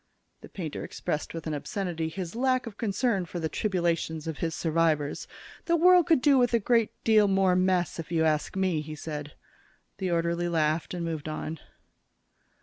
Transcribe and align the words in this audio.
The 0.41 0.49
painter 0.49 0.83
expressed 0.83 1.31
with 1.31 1.45
an 1.45 1.53
obscenity 1.53 2.09
his 2.09 2.35
lack 2.35 2.65
of 2.65 2.75
concern 2.79 3.27
for 3.27 3.39
the 3.39 3.47
tribulations 3.49 4.25
of 4.25 4.39
his 4.39 4.55
survivors. 4.55 5.27
"The 5.65 5.75
world 5.75 6.07
could 6.07 6.23
do 6.23 6.39
with 6.39 6.55
a 6.55 6.59
good 6.59 6.89
deal 7.03 7.27
more 7.27 7.55
mess, 7.55 7.99
if 7.99 8.11
you 8.11 8.23
ask 8.25 8.55
me," 8.57 8.81
he 8.81 8.95
said. 8.95 9.33
The 9.99 10.09
orderly 10.09 10.49
laughed 10.49 10.95
and 10.95 11.05
moved 11.05 11.29
on. 11.29 11.59